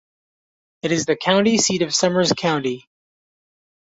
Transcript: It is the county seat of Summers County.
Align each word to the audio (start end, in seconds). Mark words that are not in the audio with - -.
It 0.81 0.91
is 0.91 1.05
the 1.05 1.15
county 1.15 1.59
seat 1.59 1.83
of 1.83 1.93
Summers 1.93 2.33
County. 2.33 2.89